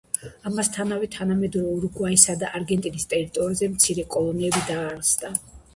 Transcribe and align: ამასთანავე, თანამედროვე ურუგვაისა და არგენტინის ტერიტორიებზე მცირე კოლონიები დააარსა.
ამასთანავე, 0.51 1.09
თანამედროვე 1.15 1.73
ურუგვაისა 1.81 2.37
და 2.45 2.49
არგენტინის 2.61 3.09
ტერიტორიებზე 3.13 3.71
მცირე 3.77 4.09
კოლონიები 4.19 4.69
დააარსა. 4.75 5.35